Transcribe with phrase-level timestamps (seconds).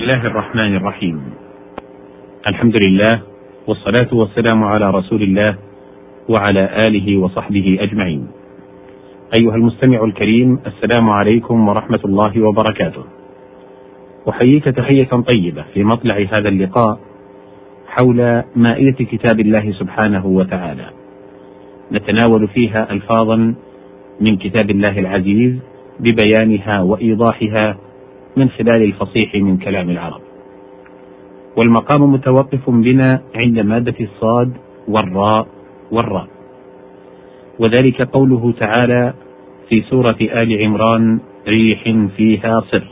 [0.00, 1.20] الله الرحمن الرحيم.
[2.46, 3.22] الحمد لله
[3.66, 5.56] والصلاة والسلام على رسول الله
[6.28, 8.28] وعلى آله وصحبه أجمعين.
[9.40, 13.04] أيها المستمع الكريم السلام عليكم ورحمة الله وبركاته.
[14.28, 16.98] أحييك تحية طيبة في مطلع هذا اللقاء
[17.86, 20.86] حول مائدة كتاب الله سبحانه وتعالى.
[21.92, 23.54] نتناول فيها ألفاظا
[24.20, 25.58] من كتاب الله العزيز
[26.00, 27.89] ببيانها وإيضاحها
[28.36, 30.20] من خلال الفصيح من كلام العرب.
[31.56, 34.52] والمقام متوقف بنا عند مادة الصاد
[34.88, 35.46] والراء
[35.92, 36.26] والراء.
[37.58, 39.14] وذلك قوله تعالى
[39.68, 42.84] في سورة آل عمران ريح فيها صر.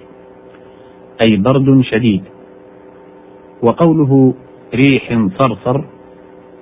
[1.28, 2.22] أي برد شديد.
[3.62, 4.34] وقوله
[4.74, 5.84] ريح صرصر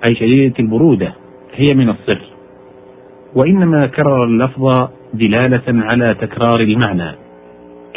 [0.05, 1.13] أي شديدة البرودة
[1.55, 2.21] هي من الصر.
[3.35, 7.26] وإنما كرر اللفظ دلالة على تكرار المعنى.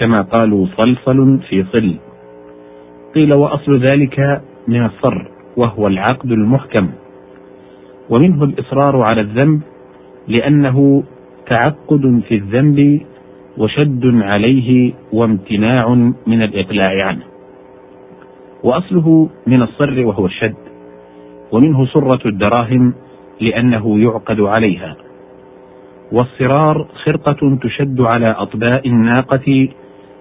[0.01, 1.95] كما قالوا صلصل في صل.
[3.15, 5.25] قيل وأصل ذلك من الصر
[5.57, 6.89] وهو العقد المحكم.
[8.11, 9.61] ومنه الإصرار على الذنب
[10.29, 11.03] لأنه
[11.51, 13.01] تعقد في الذنب
[13.59, 15.89] وشد عليه وامتناع
[16.27, 17.25] من الإقلاع عنه.
[18.65, 20.55] وأصله من الصر وهو الشد.
[21.53, 22.95] ومنه سرة الدراهم
[23.41, 24.97] لأنه يعقد عليها.
[26.13, 29.69] والصرار خرقة تشد على أطباء الناقة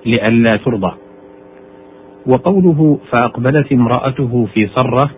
[0.05, 0.93] لئلا ترضى.
[2.27, 5.09] وقوله فأقبلت امرأته في صرة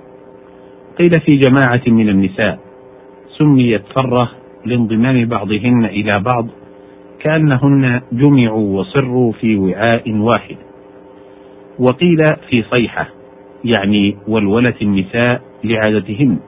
[1.00, 2.60] قيل في جماعة من النساء
[3.38, 4.32] سميت صرة
[4.66, 6.48] لانضمام بعضهن إلى بعض
[7.20, 10.56] كأنهن جمعوا وصروا في وعاء واحد.
[11.80, 13.09] وقيل في صيحة
[13.66, 16.40] يعني ولولة النساء لعادتهن.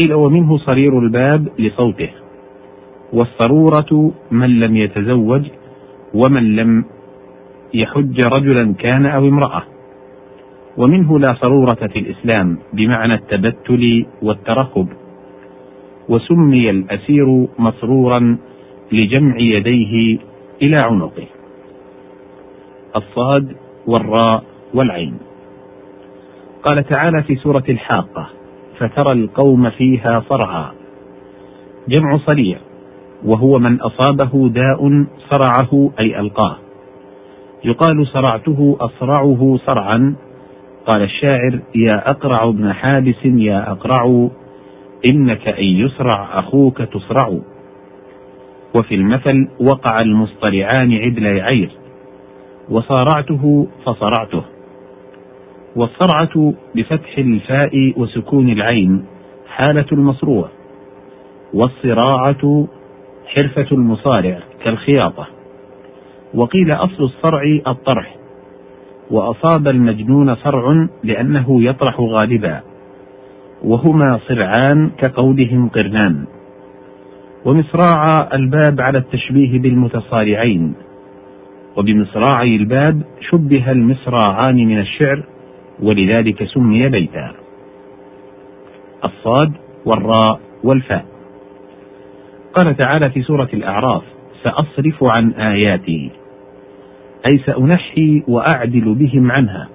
[0.00, 2.10] قيل ومنه صرير الباب لصوته.
[3.12, 5.42] والصرورة من لم يتزوج
[6.14, 6.84] ومن لم
[7.74, 9.62] يحج رجلا كان أو امرأة.
[10.76, 14.88] ومنه لا صرورة في الإسلام بمعنى التبتل والترهب
[16.08, 18.38] وسمي الأسير مسرورا
[18.92, 20.18] لجمع يديه
[20.62, 21.26] إلى عنقه.
[22.96, 25.18] الصاد والراء والعين.
[26.62, 28.28] قال تعالى في سورة الحاقة
[28.78, 30.64] فترى القوم فيها صرعى
[31.88, 32.58] جمع صريع.
[33.24, 36.67] وهو من أصابه داء صرعه أي ألقاه.
[37.64, 40.14] يقال صرعته أصرعه صرعا
[40.86, 44.28] قال الشاعر يا أقرع ابن حابس يا أقرع
[45.06, 47.38] إنك أن يسرع أخوك تصرع
[48.76, 51.70] وفي المثل وقع المصطلعان عدل عير.
[52.70, 54.42] وصارعته فصرعته.
[55.76, 59.04] والصرعة بفتح الفاء وسكون العين
[59.48, 60.48] حالة المصروع.
[61.54, 62.66] والصراعة
[63.26, 65.37] حرفة المصارع كالخياطة.
[66.34, 68.14] وقيل أصل الصرع الطرح
[69.10, 72.60] وأصاب المجنون صرع لأنه يطرح غالبا
[73.64, 76.24] وهما صرعان كقولهم قرنان.
[77.44, 80.74] ومصراع الباب على التشبيه بالمتصارعين
[81.76, 85.22] وبمصراعي الباب شبه المصراعان من الشعر
[85.82, 87.32] ولذلك سمي بيتا.
[89.04, 89.52] الصاد
[89.84, 91.04] والراء والفاء.
[92.54, 94.02] قال تعالى في سورة الأعراف
[94.42, 96.17] سأصرف عن آياتي.
[97.26, 99.68] أي سأنحي وأعدل بهم عنها.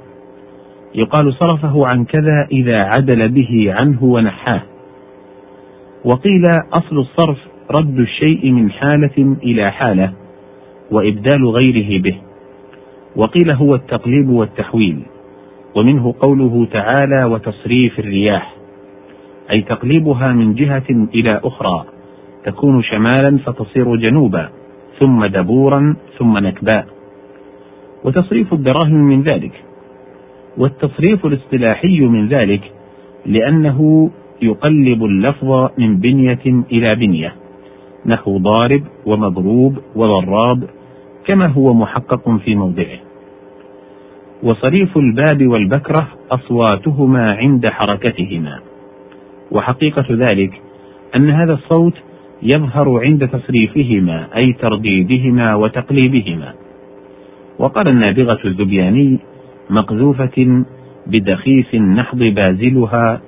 [0.95, 4.61] يقال صرفه عن كذا إذا عدل به عنه ونحاه.
[6.05, 6.43] وقيل
[6.73, 7.37] أصل الصرف
[7.79, 10.13] رد الشيء من حالة إلى حالة
[10.91, 12.15] وإبدال غيره به.
[13.15, 14.99] وقيل هو التقليب والتحويل
[15.75, 18.53] ومنه قوله تعالى وتصريف الرياح.
[19.51, 21.85] أي تقليبها من جهة إلى أخرى
[22.45, 24.49] تكون شمالا فتصير جنوبا
[24.99, 26.92] ثم دبورا ثم نكباء.
[28.05, 29.63] وتصريف الدراهم من ذلك
[30.57, 32.71] والتصريف الاصطلاحي من ذلك
[33.25, 34.09] لأنه
[34.41, 37.35] يقلب اللفظ من بنية إلى بنية
[38.05, 40.69] نحو ضارب ومضروب وضراب
[41.25, 42.99] كما هو محقق في موضعه.
[44.43, 48.59] وصريف الباب والبكرة أصواتهما عند حركتهما.
[49.51, 50.61] وحقيقة ذلك
[51.15, 51.93] أن هذا الصوت
[52.41, 56.53] يظهر عند تصريفهما أي ترديدهما وتقليبهما.
[57.59, 59.19] وقال النابغة الذبياني
[59.69, 60.65] مقذوفة
[61.07, 63.21] بدخيس النحض بازلها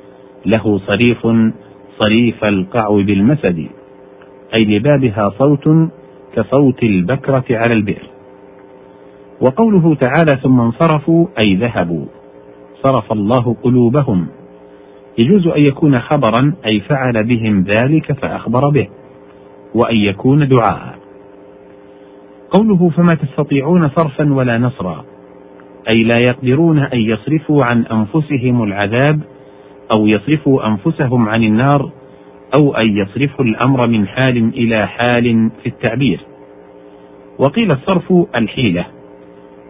[0.45, 1.27] له صريف
[2.00, 3.68] صريف القعو بالمسد
[4.54, 5.69] أي لبابها صوت
[6.36, 8.10] كصوت البكرة على البئر.
[9.42, 12.06] وقوله تعالى ثم انصرفوا أي ذهبوا.
[12.83, 14.27] صرف الله قلوبهم.
[15.18, 18.88] يجوز أن يكون خبرا أي فعل بهم ذلك فأخبر به.
[19.75, 21.05] وأن يكون دعاء.
[22.60, 25.06] قوله فما تستطيعون صرفا ولا نصرا
[25.90, 29.19] أي لا يقدرون أن يصرفوا عن أنفسهم العذاب
[29.98, 31.90] أو يصرفوا أنفسهم عن النار
[32.60, 36.19] أو أن يصرفوا الأمر من حال إلى حال في التعبير.
[37.40, 38.86] وقيل الصرف الحيلة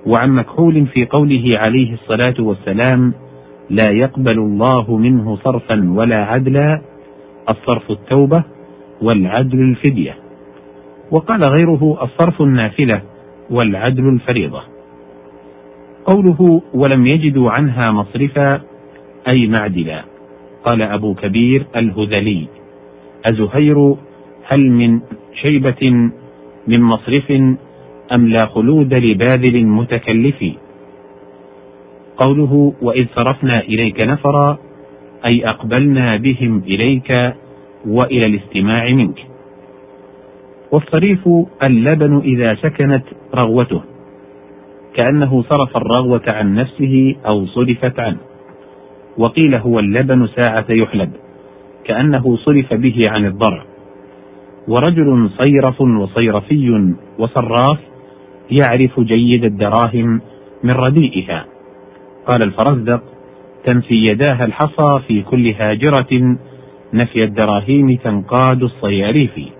[0.05, 3.13] وعن مكحول في قوله عليه الصلاة والسلام
[3.69, 6.81] لا يقبل الله منه صرفا ولا عدلا
[7.49, 8.43] الصرف التوبة
[9.01, 10.24] والعدل الفدية.
[11.11, 13.01] وقال غيره الصرف النافلة
[13.49, 14.61] والعدل الفريضة.
[16.05, 18.61] قوله ولم يجدوا عنها مصرفا
[19.27, 20.03] أي معدلا.
[20.63, 22.47] قال أبو كبير الهذلي.
[23.25, 23.95] أزهير
[24.53, 24.99] هل من
[25.41, 25.91] شيبة
[26.67, 27.31] من مصرف
[28.15, 30.43] أم لا خلود لباذل متكلف
[32.17, 34.57] قوله وإذ صرفنا إليك نفرا
[35.25, 37.13] أي أقبلنا بهم إليك
[37.87, 39.34] وإلى الاستماع منك.
[40.71, 41.29] والصريف
[41.63, 43.03] اللبن إذا سكنت
[43.43, 43.81] رغوته
[44.95, 48.17] كأنه صرف الرغوة عن نفسه أو صرفت عنه.
[49.17, 51.11] وقيل هو اللبن ساعة يحلب
[51.85, 53.63] كأنه صرف به عن الضرع.
[54.67, 57.79] ورجل صيرف وصيرفي وصراف
[58.51, 60.21] يعرف جيد الدراهم
[60.63, 61.45] من رديئها.
[62.27, 63.03] قال الفرزدق
[63.65, 66.37] تنفي يداها الحصى في كل هاجرة
[66.93, 69.54] نفي الدراهم تنقاد الصياريف.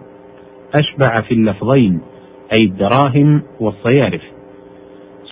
[0.80, 2.00] أشبع في اللفظين
[2.54, 4.22] أي الدراهم والصيارف.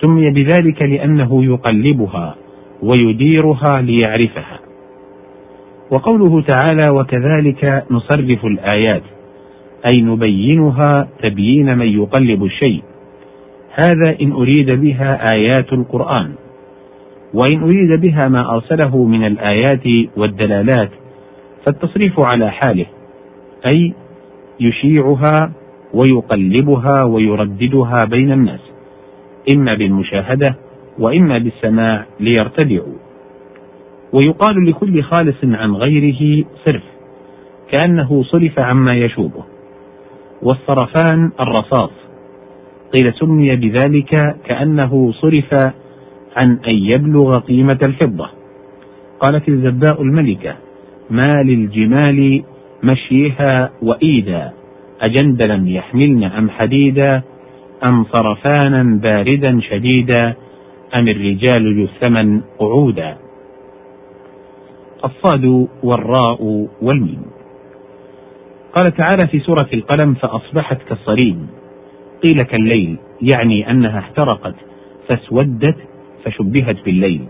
[0.01, 2.35] سمي بذلك لأنه يقلبها
[2.83, 4.59] ويديرها ليعرفها.
[5.91, 9.03] وقوله تعالى وكذلك نصرف الآيات
[9.85, 12.83] أي نبينها تبيين من يقلب الشيء.
[13.71, 16.33] هذا إن أريد بها آيات القرآن.
[17.33, 19.83] وإن أريد بها ما أرسله من الآيات
[20.17, 20.89] والدلالات
[21.65, 22.85] فالتصريف على حاله
[23.73, 23.93] أي
[24.59, 25.51] يشيعها
[25.93, 28.59] ويقلبها ويرددها بين الناس
[29.51, 30.55] إما بالمشاهدة
[30.99, 32.97] وإما بالسماع ليرتدعوا.
[34.13, 36.83] ويقال لكل خالص عن غيره صرف
[37.71, 39.43] كأنه صرف عما يشوبه.
[40.41, 41.91] والصرفان الرصاص
[42.95, 45.53] قيل سمي بذلك كأنه صرف
[46.37, 48.29] عن أن يبلغ قيمة الفضة.
[49.19, 50.55] قالت الزباء الملكة
[51.09, 52.43] ما للجمال
[52.83, 54.53] مشيها وإيدا
[55.01, 57.21] أجندلا يحملن أم حديدا
[57.89, 60.35] أم صرفانا باردا شديدا
[60.95, 63.17] أم الرجال الثمن قعودا.
[65.05, 67.21] الصاد والراء والميم.
[68.75, 71.47] قال تعالى في سورة القلم فأصبحت كالصريم.
[72.25, 74.55] قيل كالليل يعني أنها احترقت
[75.09, 75.77] فاسودت
[76.25, 77.21] فشبهت بالليل.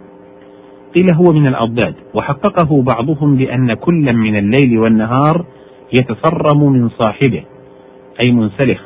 [0.95, 5.45] قيل هو من الأضداد وحققه بعضهم بأن كلا من الليل والنهار
[5.94, 7.44] يتصرم من صاحبه
[8.22, 8.81] أي منسلخ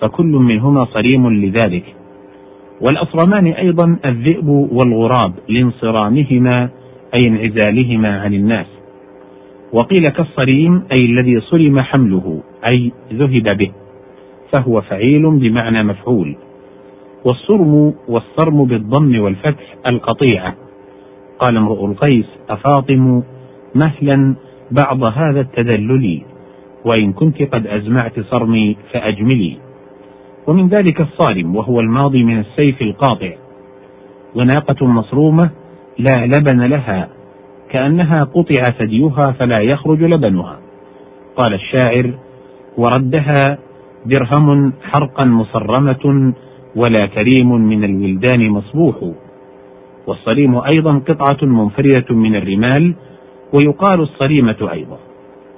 [0.00, 1.84] فكل منهما صريم لذلك.
[2.80, 6.68] والأصرمان أيضا الذئب والغراب لانصرامهما
[7.18, 8.66] أي انعزالهما عن الناس.
[9.72, 13.70] وقيل كالصريم أي الذي صرم حمله أي ذهب به
[14.52, 16.36] فهو فعيل بمعنى مفعول.
[17.24, 20.67] والصرم والصرم بالضم والفتح القطيعة.
[21.38, 23.22] قال امرؤ القيس أفاطم
[23.74, 24.34] مهلا
[24.70, 26.22] بعض هذا التدلل
[26.84, 29.56] وإن كنت قد أزمعت صرمي فأجملي.
[30.46, 33.32] ومن ذلك الصارم وهو الماضي من السيف القاطع.
[34.34, 35.50] وناقة مصرومة
[35.98, 37.08] لا لبن لها
[37.70, 40.58] كأنها قطع ثديها فلا يخرج لبنها.
[41.36, 42.10] قال الشاعر
[42.78, 43.58] وردها
[44.06, 46.32] درهم حرقا مصرمة
[46.76, 48.96] ولا كريم من الولدان مصبوح.
[50.08, 52.94] والصريم أيضا قطعة منفردة من الرمال
[53.52, 54.98] ويقال الصريمة أيضا.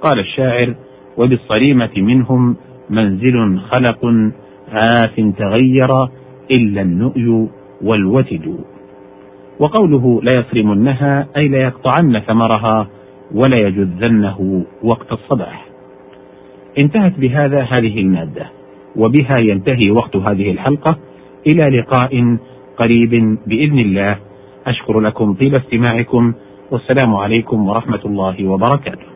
[0.03, 0.75] قال الشاعر
[1.17, 2.57] وبالصريمة منهم
[2.91, 4.33] منزل خلق
[4.73, 5.91] عاف تغير
[6.51, 7.49] إلا النؤي
[7.83, 8.57] والوتد
[9.59, 12.89] وقوله ليصرمنها أي ليقطعن ثمرها
[13.35, 15.67] ولا يجذنه وقت الصباح
[16.83, 18.47] انتهت بهذا هذه المادة
[18.97, 20.99] وبها ينتهي وقت هذه الحلقة.
[21.47, 22.37] إلى لقاء
[22.77, 24.17] قريب بإذن الله.
[24.71, 26.35] أشكر لكم طيب استماعكم
[26.71, 29.10] والسلام عليكم ورحمة الله وبركاته.